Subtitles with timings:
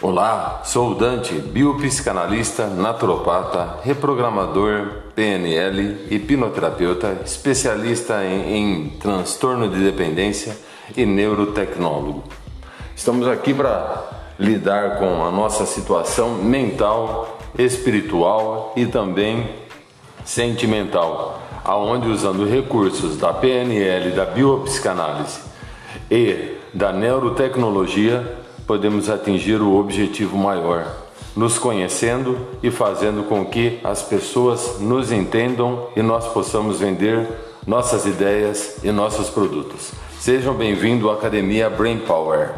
[0.00, 10.56] Olá, sou o Dante, biopsicanalista, naturopata, reprogramador, PNL, hipnoterapeuta, especialista em, em transtorno de dependência
[10.96, 12.22] e neurotecnólogo.
[12.94, 14.04] Estamos aqui para
[14.38, 19.50] lidar com a nossa situação mental, espiritual e também
[20.24, 25.40] sentimental, aonde usando recursos da PNL, da biopsicanálise
[26.08, 30.94] e da neurotecnologia podemos atingir o objetivo maior,
[31.34, 37.26] nos conhecendo e fazendo com que as pessoas nos entendam e nós possamos vender
[37.66, 39.92] nossas ideias e nossos produtos.
[40.20, 42.50] Sejam bem-vindos à Academia Brain Power.